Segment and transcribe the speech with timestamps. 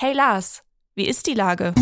[0.00, 0.62] Hey Lars,
[0.94, 1.74] wie ist die Lage?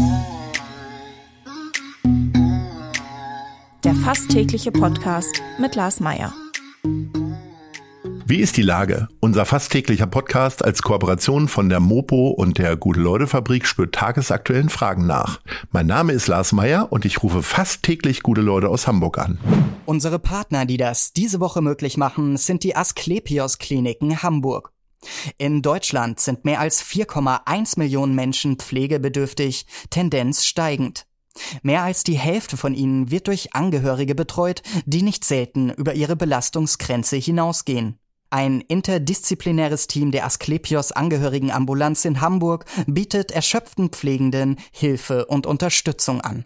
[3.84, 6.32] Der fast tägliche Podcast mit Lars Meier.
[8.24, 9.08] Wie ist die Lage?
[9.20, 15.06] Unser fast täglicher Podcast als Kooperation von der Mopo und der Gute-Leute-Fabrik spürt tagesaktuellen Fragen
[15.06, 15.42] nach.
[15.70, 19.38] Mein Name ist Lars Meier und ich rufe fast täglich gute Leute aus Hamburg an.
[19.84, 24.72] Unsere Partner, die das diese Woche möglich machen, sind die Asklepios Kliniken Hamburg.
[25.38, 31.06] In Deutschland sind mehr als 4,1 Millionen Menschen pflegebedürftig, Tendenz steigend.
[31.62, 36.16] Mehr als die Hälfte von ihnen wird durch Angehörige betreut, die nicht selten über ihre
[36.16, 37.98] Belastungsgrenze hinausgehen.
[38.30, 46.44] Ein interdisziplinäres Team der Asklepios Angehörigenambulanz in Hamburg bietet erschöpften Pflegenden Hilfe und Unterstützung an.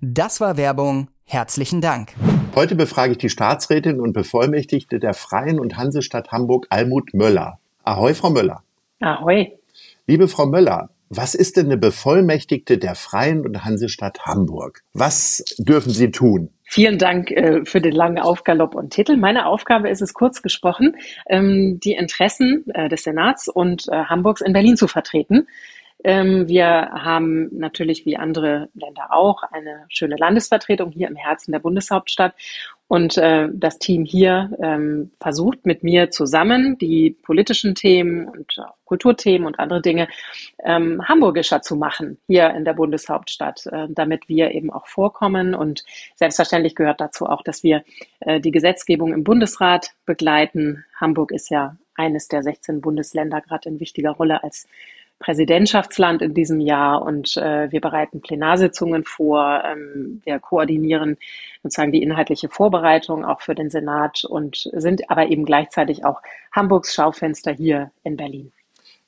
[0.00, 1.08] Das war Werbung.
[1.24, 2.14] Herzlichen Dank.
[2.54, 7.58] Heute befrage ich die Staatsrätin und Bevollmächtigte der Freien und Hansestadt Hamburg, Almut Möller.
[7.84, 8.62] Ahoi, Frau Möller.
[9.00, 9.52] Ahoi.
[10.06, 14.82] Liebe Frau Möller, was ist denn eine Bevollmächtigte der Freien und Hansestadt Hamburg?
[14.94, 16.50] Was dürfen Sie tun?
[16.64, 19.16] Vielen Dank äh, für den langen Aufgalopp und Titel.
[19.16, 20.96] Meine Aufgabe ist es, kurz gesprochen,
[21.28, 25.48] ähm, die Interessen äh, des Senats und äh, Hamburgs in Berlin zu vertreten.
[26.04, 31.60] Ähm, wir haben natürlich wie andere Länder auch eine schöne Landesvertretung hier im Herzen der
[31.60, 32.34] Bundeshauptstadt.
[32.88, 39.46] Und äh, das Team hier ähm, versucht mit mir zusammen die politischen Themen und Kulturthemen
[39.46, 40.08] und andere Dinge
[40.62, 45.54] ähm, hamburgischer zu machen hier in der Bundeshauptstadt, äh, damit wir eben auch vorkommen.
[45.54, 45.84] Und
[46.16, 47.82] selbstverständlich gehört dazu auch, dass wir
[48.20, 50.84] äh, die Gesetzgebung im Bundesrat begleiten.
[50.94, 54.68] Hamburg ist ja eines der 16 Bundesländer gerade in wichtiger Rolle als
[55.22, 59.62] Präsidentschaftsland in diesem Jahr und äh, wir bereiten Plenarsitzungen vor.
[59.64, 61.16] Ähm, wir koordinieren
[61.62, 66.94] sozusagen die inhaltliche Vorbereitung auch für den Senat und sind aber eben gleichzeitig auch Hamburgs
[66.94, 68.52] Schaufenster hier in Berlin.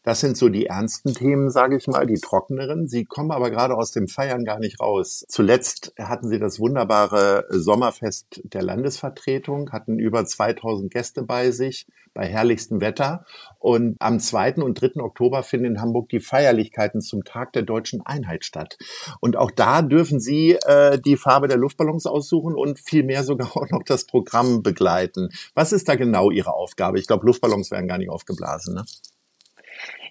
[0.04, 2.86] Das sind so die ernsten Themen, sage ich mal, die trockeneren.
[2.86, 5.24] Sie kommen aber gerade aus dem Feiern gar nicht raus.
[5.28, 12.26] Zuletzt hatten Sie das wunderbare Sommerfest der Landesvertretung, hatten über 2000 Gäste bei sich bei
[12.26, 13.24] herrlichstem Wetter.
[13.58, 14.56] Und am 2.
[14.56, 15.02] und 3.
[15.02, 18.76] Oktober finden in Hamburg die Feierlichkeiten zum Tag der deutschen Einheit statt.
[19.20, 23.70] Und auch da dürfen Sie äh, die Farbe der Luftballons aussuchen und vielmehr sogar auch
[23.70, 25.30] noch das Programm begleiten.
[25.54, 26.98] Was ist da genau Ihre Aufgabe?
[26.98, 28.74] Ich glaube, Luftballons werden gar nicht aufgeblasen.
[28.74, 28.84] Ne?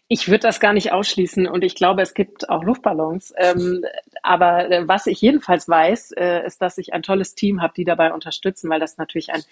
[0.09, 3.34] Ich würde das gar nicht ausschließen und ich glaube, es gibt auch Luftballons.
[3.38, 3.84] Ähm,
[4.22, 7.86] aber äh, was ich jedenfalls weiß, äh, ist, dass ich ein tolles Team habe, die
[7.86, 9.44] dabei unterstützen, weil das natürlich ein,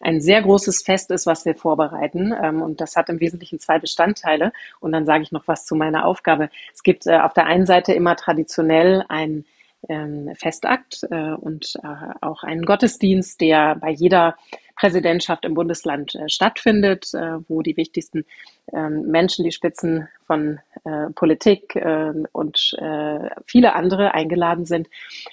[0.00, 2.32] ein sehr großes Fest ist, was wir vorbereiten.
[2.42, 4.52] Ähm, und das hat im Wesentlichen zwei Bestandteile.
[4.80, 6.48] Und dann sage ich noch was zu meiner Aufgabe.
[6.74, 9.44] Es gibt äh, auf der einen Seite immer traditionell ein
[9.88, 11.88] ähm, Festakt äh, und äh,
[12.20, 14.36] auch einen Gottesdienst, der bei jeder
[14.76, 18.24] Präsidentschaft im Bundesland äh, stattfindet, äh, wo die wichtigsten
[18.72, 24.88] ähm, Menschen, die Spitzen von äh, Politik äh, und äh, viele andere eingeladen sind,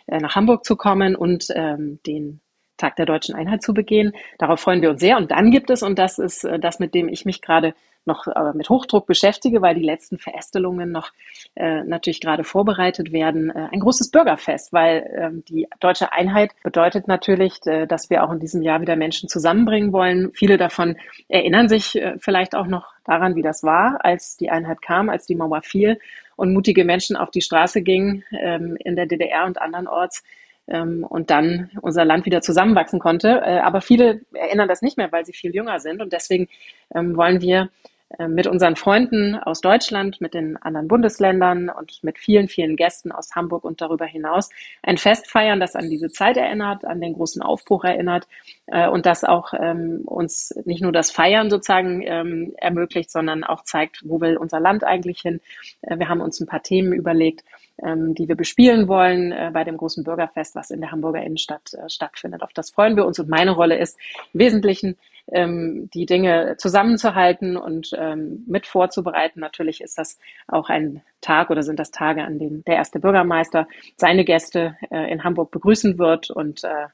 [0.08, 2.42] nach Hamburg zu kommen und ähm, den
[2.78, 4.14] Tag der deutschen Einheit zu begehen.
[4.38, 5.18] Darauf freuen wir uns sehr.
[5.18, 7.74] Und dann gibt es, und das ist äh, das, mit dem ich mich gerade
[8.08, 11.12] noch äh, mit Hochdruck beschäftige, weil die letzten Verästelungen noch
[11.56, 13.52] äh, natürlich gerade vorbereitet werden.
[13.52, 18.32] Äh, ein großes Bürgerfest, weil ähm, die deutsche Einheit bedeutet natürlich, äh, dass wir auch
[18.32, 20.32] in diesem Jahr wieder Menschen zusammenbringen wollen.
[20.34, 20.96] Viele davon
[21.28, 25.28] erinnern sich äh, vielleicht auch noch daran, wie das war, als die Einheit kam, als
[25.28, 26.00] die Mauer fiel
[26.36, 30.24] und mutige Menschen auf die Straße gingen ähm, in der DDR und andernorts
[30.68, 33.42] ähm, und dann unser Land wieder zusammenwachsen konnte.
[33.46, 36.02] Äh, aber viele erinnern das nicht mehr, weil sie viel jünger sind.
[36.02, 36.48] Und deswegen
[36.94, 37.70] ähm, wollen wir
[38.18, 43.12] äh, mit unseren Freunden aus Deutschland, mit den anderen Bundesländern und mit vielen, vielen Gästen
[43.12, 44.50] aus Hamburg und darüber hinaus
[44.82, 48.26] ein Fest feiern, das an diese Zeit erinnert, an den großen Aufbruch erinnert
[48.68, 53.64] äh, und das auch ähm, uns nicht nur das Feiern sozusagen ähm, ermöglicht, sondern auch
[53.64, 55.42] zeigt, wo will unser Land eigentlich hin.
[55.82, 57.44] Äh, wir haben uns ein paar Themen überlegt,
[57.84, 61.74] ähm, die wir bespielen wollen äh, bei dem großen Bürgerfest, was in der Hamburger Innenstadt
[61.74, 62.42] äh, stattfindet.
[62.42, 63.98] Auf das freuen wir uns und meine Rolle ist
[64.34, 64.98] im Wesentlichen,
[65.32, 69.40] ähm, die Dinge zusammenzuhalten und ähm, mit vorzubereiten.
[69.40, 73.68] Natürlich ist das auch ein Tag oder sind das Tage, an denen der erste Bürgermeister
[73.98, 76.88] seine Gäste äh, in Hamburg begrüßen wird und äh,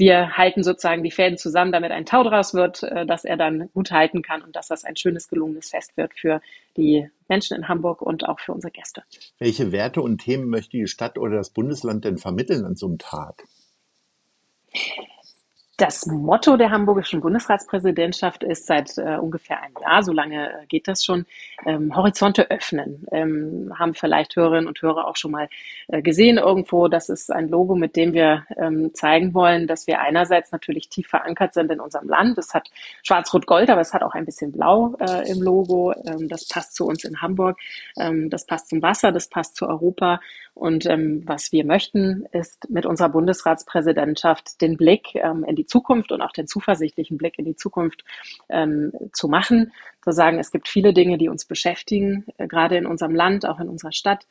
[0.00, 3.70] wir halten sozusagen die Fäden zusammen, damit ein Tau draus wird, äh, dass er dann
[3.72, 6.40] gut halten kann und dass das ein schönes, gelungenes Fest wird für
[6.76, 9.04] die Menschen in Hamburg und auch für unsere Gäste.
[9.38, 12.98] Welche Werte und Themen möchte die Stadt oder das Bundesland denn vermitteln an so einem
[12.98, 13.44] Tag?
[15.80, 20.86] Das Motto der hamburgischen Bundesratspräsidentschaft ist seit äh, ungefähr einem Jahr, so lange äh, geht
[20.86, 21.24] das schon,
[21.64, 23.06] ähm, Horizonte öffnen.
[23.12, 25.48] Ähm, haben vielleicht Hörerinnen und Hörer auch schon mal
[25.88, 26.88] äh, gesehen irgendwo.
[26.88, 31.08] Das ist ein Logo, mit dem wir ähm, zeigen wollen, dass wir einerseits natürlich tief
[31.08, 32.36] verankert sind in unserem Land.
[32.36, 32.68] Es hat
[33.02, 35.94] schwarz-rot-gold, aber es hat auch ein bisschen blau äh, im Logo.
[36.04, 37.58] Ähm, das passt zu uns in Hamburg.
[37.98, 40.20] Ähm, das passt zum Wasser, das passt zu Europa.
[40.52, 46.20] Und ähm, was wir möchten, ist mit unserer Bundesratspräsidentschaft den Blick in die Zukunft und
[46.20, 48.04] auch den zuversichtlichen Blick in die Zukunft
[48.48, 49.72] ähm, zu machen.
[50.02, 53.60] Zu sagen, es gibt viele Dinge, die uns beschäftigen, äh, gerade in unserem Land, auch
[53.60, 54.26] in unserer Stadt.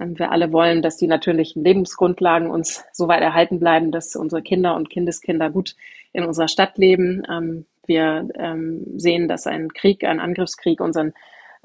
[0.00, 4.42] Ähm, wir alle wollen, dass die natürlichen Lebensgrundlagen uns so weit erhalten bleiben, dass unsere
[4.42, 5.76] Kinder und Kindeskinder gut
[6.12, 7.22] in unserer Stadt leben.
[7.30, 11.12] Ähm, wir ähm, sehen, dass ein Krieg, ein Angriffskrieg unseren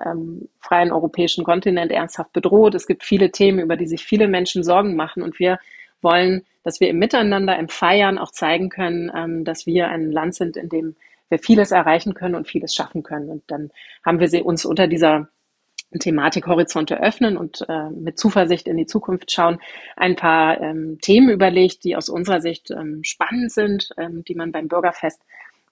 [0.06, 2.76] ähm, freien europäischen Kontinent ernsthaft bedroht.
[2.76, 5.60] Es gibt viele Themen, über die sich viele Menschen Sorgen machen und wir
[6.02, 10.36] wollen, dass wir im Miteinander, im Feiern auch zeigen können, ähm, dass wir ein Land
[10.36, 10.96] sind, in dem
[11.30, 13.30] wir vieles erreichen können und vieles schaffen können.
[13.30, 13.72] Und dann
[14.06, 15.30] haben wir uns unter dieser
[15.98, 19.60] Thematik Horizonte öffnen und äh, mit Zuversicht in die Zukunft schauen,
[19.96, 24.52] ein paar ähm, Themen überlegt, die aus unserer Sicht ähm, spannend sind, ähm, die man
[24.52, 25.22] beim Bürgerfest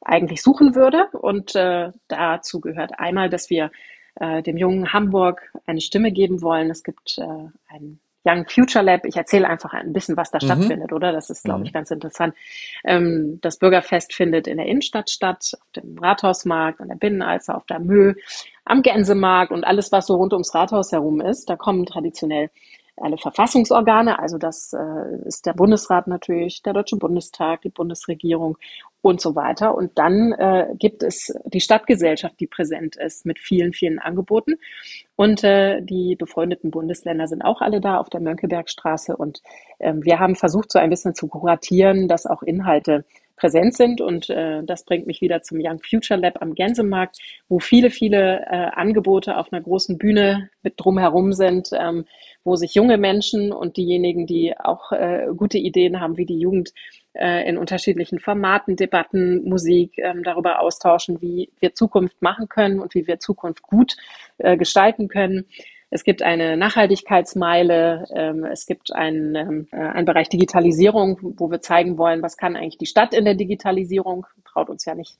[0.01, 1.07] eigentlich suchen würde.
[1.11, 3.71] Und äh, dazu gehört einmal, dass wir
[4.15, 6.71] äh, dem jungen Hamburg eine Stimme geben wollen.
[6.71, 9.05] Es gibt äh, ein Young Future Lab.
[9.05, 10.45] Ich erzähle einfach ein bisschen, was da mhm.
[10.45, 11.11] stattfindet, oder?
[11.11, 11.73] Das ist, glaube ich, mhm.
[11.73, 12.35] ganz interessant.
[12.83, 17.65] Ähm, das Bürgerfest findet in der Innenstadt statt, auf dem Rathausmarkt, an der Binnenalster, auf
[17.65, 18.13] der Mö,
[18.65, 21.49] am Gänsemarkt und alles, was so rund ums Rathaus herum ist.
[21.49, 22.49] Da kommen traditionell
[22.99, 28.57] alle Verfassungsorgane, also das äh, ist der Bundesrat natürlich, der Deutsche Bundestag, die Bundesregierung
[29.01, 29.75] und so weiter.
[29.75, 34.55] Und dann äh, gibt es die Stadtgesellschaft, die präsent ist mit vielen, vielen Angeboten.
[35.15, 39.15] Und äh, die befreundeten Bundesländer sind auch alle da auf der Mönckebergstraße.
[39.15, 39.41] Und
[39.79, 43.05] ähm, wir haben versucht, so ein bisschen zu kuratieren, dass auch Inhalte
[43.37, 44.01] präsent sind.
[44.01, 48.41] Und äh, das bringt mich wieder zum Young Future Lab am Gänsemarkt, wo viele, viele
[48.47, 52.05] äh, Angebote auf einer großen Bühne mit drumherum sind, ähm,
[52.43, 56.73] wo sich junge Menschen und diejenigen, die auch äh, gute Ideen haben, wie die Jugend
[57.17, 62.93] äh, in unterschiedlichen Formaten, Debatten, Musik ähm, darüber austauschen, wie wir Zukunft machen können und
[62.93, 63.97] wie wir Zukunft gut
[64.37, 65.45] äh, gestalten können.
[65.89, 71.61] Es gibt eine Nachhaltigkeitsmeile, ähm, es gibt einen, ähm, äh, einen Bereich Digitalisierung, wo wir
[71.61, 74.25] zeigen wollen, was kann eigentlich die Stadt in der Digitalisierung.
[74.43, 75.17] Traut uns ja nicht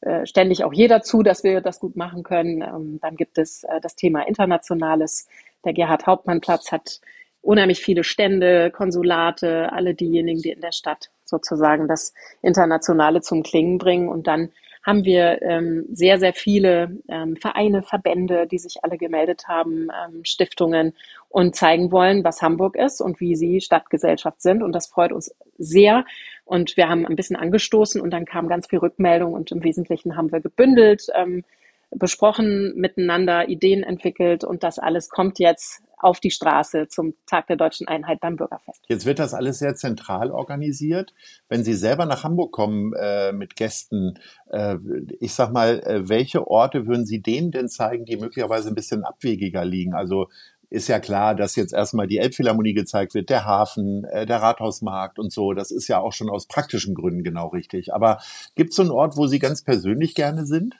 [0.00, 2.62] äh, ständig auch jeder zu, dass wir das gut machen können.
[2.62, 5.28] Ähm, dann gibt es äh, das Thema Internationales.
[5.64, 7.00] Der Gerhard Hauptmann Platz hat
[7.42, 13.78] unheimlich viele Stände, Konsulate, alle diejenigen, die in der Stadt sozusagen das Internationale zum Klingen
[13.78, 14.08] bringen.
[14.08, 14.50] Und dann
[14.82, 20.24] haben wir ähm, sehr, sehr viele ähm, Vereine, Verbände, die sich alle gemeldet haben, ähm,
[20.24, 20.94] Stiftungen
[21.28, 24.62] und zeigen wollen, was Hamburg ist und wie sie Stadtgesellschaft sind.
[24.62, 26.04] Und das freut uns sehr.
[26.44, 30.16] Und wir haben ein bisschen angestoßen und dann kam ganz viel Rückmeldung und im Wesentlichen
[30.16, 31.44] haben wir gebündelt, ähm,
[31.90, 37.56] besprochen, miteinander Ideen entwickelt und das alles kommt jetzt auf die Straße zum Tag der
[37.56, 38.84] deutschen Einheit beim Bürgerfest.
[38.88, 41.12] Jetzt wird das alles sehr zentral organisiert.
[41.48, 44.18] Wenn Sie selber nach Hamburg kommen äh, mit Gästen,
[44.50, 44.76] äh,
[45.20, 49.04] ich sag mal, äh, welche Orte würden Sie denen denn zeigen, die möglicherweise ein bisschen
[49.04, 49.94] abwegiger liegen?
[49.94, 50.28] Also
[50.70, 55.18] ist ja klar, dass jetzt erstmal die Elbphilharmonie gezeigt wird, der Hafen, äh, der Rathausmarkt
[55.18, 55.54] und so.
[55.54, 57.94] Das ist ja auch schon aus praktischen Gründen genau richtig.
[57.94, 58.18] Aber
[58.54, 60.76] gibt es so einen Ort, wo Sie ganz persönlich gerne sind?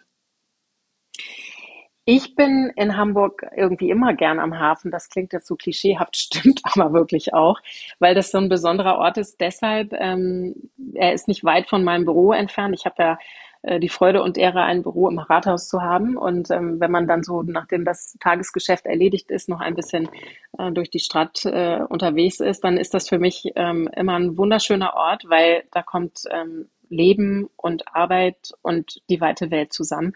[2.10, 4.90] Ich bin in Hamburg irgendwie immer gern am Hafen.
[4.90, 7.60] Das klingt jetzt so klischeehaft, stimmt aber wirklich auch,
[7.98, 9.42] weil das so ein besonderer Ort ist.
[9.42, 10.54] Deshalb, ähm,
[10.94, 12.74] er ist nicht weit von meinem Büro entfernt.
[12.74, 13.18] Ich habe ja
[13.60, 16.16] äh, die Freude und Ehre, ein Büro im Rathaus zu haben.
[16.16, 20.08] Und ähm, wenn man dann so, nachdem das Tagesgeschäft erledigt ist, noch ein bisschen
[20.56, 24.38] äh, durch die Stadt äh, unterwegs ist, dann ist das für mich ähm, immer ein
[24.38, 30.14] wunderschöner Ort, weil da kommt ähm, Leben und Arbeit und die weite Welt zusammen.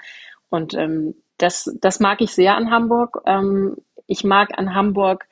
[0.48, 3.22] Und ähm, das, das mag ich sehr an Hamburg.
[3.26, 5.26] Ähm, ich mag an Hamburg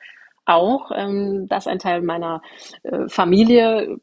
[0.45, 2.41] auch, ähm, dass ein Teil meiner
[2.83, 3.97] äh, Familie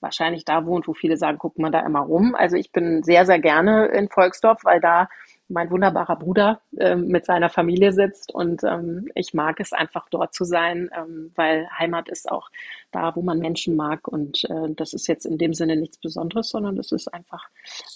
[0.00, 2.34] wahrscheinlich da wohnt, wo viele sagen, guck mal da immer rum.
[2.34, 5.08] Also ich bin sehr, sehr gerne in Volksdorf, weil da
[5.52, 10.34] mein wunderbarer Bruder äh, mit seiner Familie sitzt und ähm, ich mag es einfach dort
[10.34, 12.50] zu sein, ähm, weil Heimat ist auch
[12.90, 16.48] da, wo man Menschen mag und äh, das ist jetzt in dem Sinne nichts Besonderes,
[16.48, 17.48] sondern das ist einfach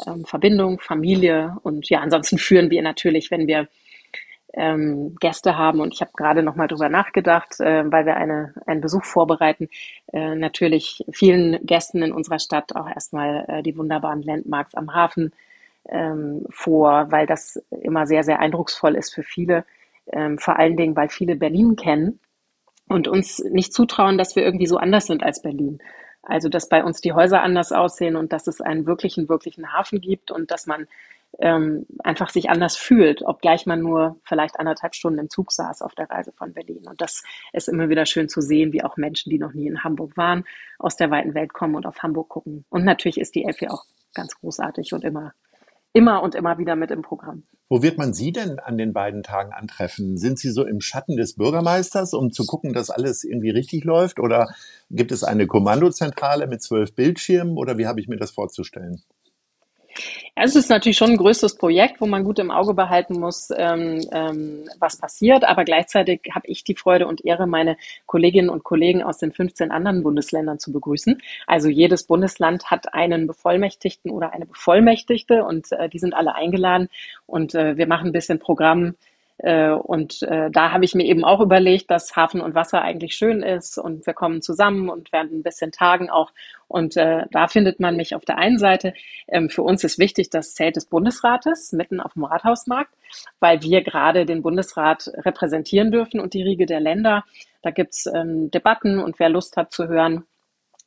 [0.06, 3.68] ähm, Verbindung, Familie und ja, ansonsten führen wir natürlich, wenn wir
[4.56, 8.54] ähm, Gäste haben und ich habe gerade noch mal drüber nachgedacht, äh, weil wir eine,
[8.66, 9.68] einen Besuch vorbereiten,
[10.12, 15.32] äh, natürlich vielen Gästen in unserer Stadt auch erstmal äh, die wunderbaren Landmarks am Hafen
[15.88, 19.64] ähm, vor, weil das immer sehr, sehr eindrucksvoll ist für viele.
[20.12, 22.20] Ähm, vor allen Dingen, weil viele Berlin kennen
[22.88, 25.78] und uns nicht zutrauen, dass wir irgendwie so anders sind als Berlin.
[26.22, 30.00] Also, dass bei uns die Häuser anders aussehen und dass es einen wirklichen, wirklichen Hafen
[30.00, 30.88] gibt und dass man
[31.38, 35.94] ähm, einfach sich anders fühlt, obgleich man nur vielleicht anderthalb Stunden im Zug saß auf
[35.94, 36.84] der Reise von Berlin.
[36.88, 39.84] Und das ist immer wieder schön zu sehen, wie auch Menschen, die noch nie in
[39.84, 40.44] Hamburg waren,
[40.78, 42.64] aus der weiten Welt kommen und auf Hamburg gucken.
[42.70, 45.32] Und natürlich ist die Elfi auch ganz großartig und immer
[45.96, 47.44] immer und immer wieder mit im Programm.
[47.70, 50.18] Wo wird man Sie denn an den beiden Tagen antreffen?
[50.18, 54.20] Sind Sie so im Schatten des Bürgermeisters, um zu gucken, dass alles irgendwie richtig läuft?
[54.20, 54.46] Oder
[54.90, 57.56] gibt es eine Kommandozentrale mit zwölf Bildschirmen?
[57.56, 59.02] Oder wie habe ich mir das vorzustellen?
[60.34, 64.00] Es ist natürlich schon ein größtes Projekt, wo man gut im Auge behalten muss, ähm,
[64.12, 65.44] ähm, was passiert.
[65.44, 67.76] Aber gleichzeitig habe ich die Freude und Ehre, meine
[68.06, 71.20] Kolleginnen und Kollegen aus den 15 anderen Bundesländern zu begrüßen.
[71.46, 76.88] Also jedes Bundesland hat einen Bevollmächtigten oder eine Bevollmächtigte und äh, die sind alle eingeladen.
[77.26, 78.94] Und äh, wir machen ein bisschen Programm
[79.38, 83.42] und äh, da habe ich mir eben auch überlegt, dass Hafen und Wasser eigentlich schön
[83.42, 86.32] ist und wir kommen zusammen und werden ein bisschen tagen auch.
[86.68, 88.94] Und äh, da findet man mich auf der einen Seite.
[89.28, 92.92] Ähm, für uns ist wichtig das Zelt des Bundesrates mitten auf dem Rathausmarkt,
[93.38, 97.24] weil wir gerade den Bundesrat repräsentieren dürfen und die Riege der Länder.
[97.60, 100.24] Da gibt's ähm, Debatten und wer Lust hat zu hören,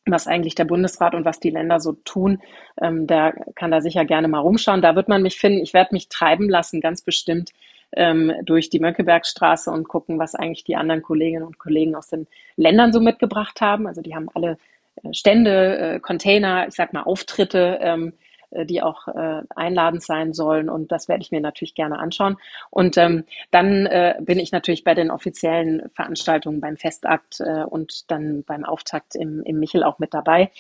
[0.08, 2.42] was eigentlich der Bundesrat und was die Länder so tun,
[2.82, 4.82] ähm, der kann da sicher gerne mal rumschauen.
[4.82, 5.62] Da wird man mich finden.
[5.62, 7.52] Ich werde mich treiben lassen, ganz bestimmt
[7.96, 12.28] ähm, durch die Mönckebergstraße und gucken, was eigentlich die anderen Kolleginnen und Kollegen aus den
[12.56, 13.88] Ländern so mitgebracht haben.
[13.88, 14.58] Also die haben alle
[15.04, 20.34] äh, Stände, äh, Container, ich sag mal Auftritte, ähm, äh, die auch äh, einladend sein
[20.34, 20.70] sollen.
[20.70, 22.38] Und das werde ich mir natürlich gerne anschauen.
[22.70, 28.10] Und ähm, dann äh, bin ich natürlich bei den offiziellen Veranstaltungen beim Festakt äh, und
[28.12, 30.52] dann beim Auftakt im, im Michel auch mit dabei.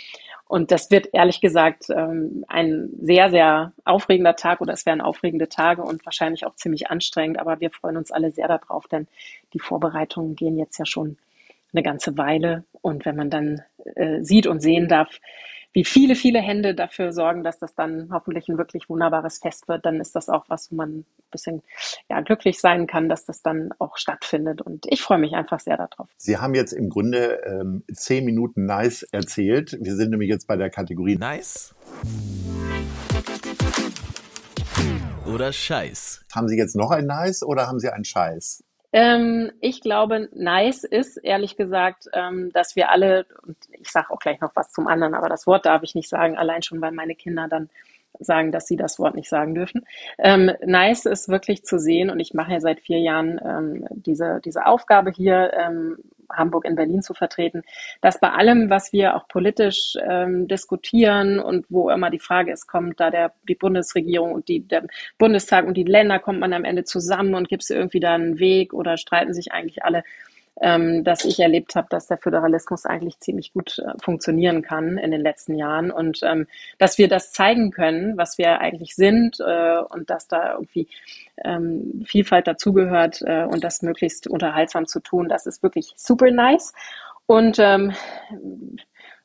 [0.47, 5.47] Und das wird ehrlich gesagt ähm, ein sehr, sehr aufregender Tag oder es werden aufregende
[5.47, 7.39] Tage und wahrscheinlich auch ziemlich anstrengend.
[7.39, 9.07] Aber wir freuen uns alle sehr darauf, denn
[9.53, 11.17] die Vorbereitungen gehen jetzt ja schon
[11.71, 12.63] eine ganze Weile.
[12.81, 13.61] Und wenn man dann
[13.95, 15.19] äh, sieht und sehen darf,
[15.73, 19.85] wie viele, viele Hände dafür sorgen, dass das dann hoffentlich ein wirklich wunderbares Fest wird,
[19.85, 21.61] dann ist das auch was, wo man ein bisschen
[22.09, 24.61] ja, glücklich sein kann, dass das dann auch stattfindet.
[24.61, 26.09] Und ich freue mich einfach sehr darauf.
[26.17, 29.77] Sie haben jetzt im Grunde ähm, zehn Minuten Nice erzählt.
[29.79, 31.75] Wir sind nämlich jetzt bei der Kategorie Nice
[35.27, 36.25] oder Scheiß.
[36.33, 38.63] Haben Sie jetzt noch ein Nice oder haben Sie einen Scheiß?
[38.91, 44.19] Ähm, ich glaube, nice ist ehrlich gesagt, ähm, dass wir alle, und ich sage auch
[44.19, 46.91] gleich noch was zum anderen, aber das Wort darf ich nicht sagen, allein schon, weil
[46.91, 47.69] meine Kinder dann
[48.19, 49.85] sagen, dass sie das Wort nicht sagen dürfen.
[50.17, 54.41] Ähm, nice ist wirklich zu sehen und ich mache ja seit vier Jahren ähm, diese,
[54.43, 55.97] diese Aufgabe hier, ähm,
[56.31, 57.63] Hamburg in Berlin zu vertreten,
[58.01, 62.67] dass bei allem, was wir auch politisch ähm, diskutieren und wo immer die Frage ist,
[62.67, 66.63] kommt da der, die Bundesregierung und die, der Bundestag und die Länder, kommt man am
[66.63, 70.03] Ende zusammen und gibt es irgendwie da einen Weg oder streiten sich eigentlich alle
[70.61, 75.11] ähm, dass ich erlebt habe, dass der Föderalismus eigentlich ziemlich gut äh, funktionieren kann in
[75.11, 76.47] den letzten Jahren und ähm,
[76.77, 80.87] dass wir das zeigen können, was wir eigentlich sind äh, und dass da irgendwie
[81.43, 86.73] ähm, Vielfalt dazugehört äh, und das möglichst unterhaltsam zu tun, das ist wirklich super nice.
[87.25, 87.93] Und ähm,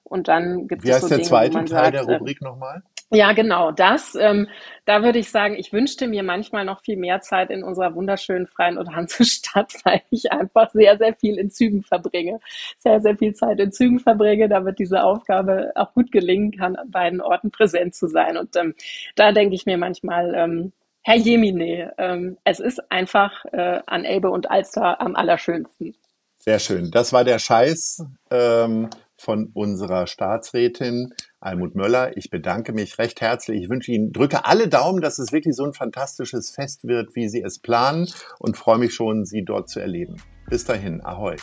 [0.05, 2.41] und dann gibt Wie es heißt so der Dinge, zweite Teil sagt, der ähm, Rubrik
[2.43, 2.83] nochmal?
[3.11, 4.15] ja, genau, das.
[4.15, 4.49] Ähm,
[4.85, 8.47] da würde ich sagen, ich wünschte mir manchmal noch viel mehr Zeit in unserer wunderschönen
[8.47, 12.41] freien und Hansestadt, weil ich einfach sehr, sehr viel in Zügen verbringe.
[12.79, 16.91] Sehr, sehr viel Zeit in Zügen verbringe, damit diese Aufgabe auch gut gelingen kann, an
[16.91, 18.37] beiden Orten präsent zu sein.
[18.37, 18.75] Und ähm,
[19.17, 24.31] da denke ich mir manchmal, ähm, Herr Jemine, ähm, es ist einfach äh, an Elbe
[24.31, 25.95] und Alster am allerschönsten.
[26.39, 26.91] Sehr schön.
[26.91, 28.89] Das war der Scheiß ähm,
[29.25, 32.16] von unserer Staatsrätin Almut Möller.
[32.16, 33.62] Ich bedanke mich recht herzlich.
[33.62, 37.28] Ich wünsche Ihnen, drücke alle Daumen, dass es wirklich so ein fantastisches Fest wird, wie
[37.28, 40.16] Sie es planen und freue mich schon, Sie dort zu erleben.
[40.49, 41.37] Bis dahin, ahoi.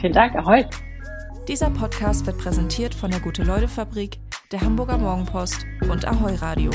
[0.00, 0.64] Vielen Dank, ahoi.
[1.48, 4.18] Dieser Podcast wird präsentiert von der Gute-Leute-Fabrik,
[4.52, 6.70] der Hamburger Morgenpost und Ahoi Radio.